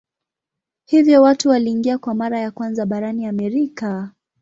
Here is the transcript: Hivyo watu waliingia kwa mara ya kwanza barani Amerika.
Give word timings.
Hivyo 0.85 1.21
watu 1.21 1.49
waliingia 1.49 1.97
kwa 1.97 2.13
mara 2.13 2.39
ya 2.39 2.51
kwanza 2.51 2.85
barani 2.85 3.25
Amerika. 3.25 4.11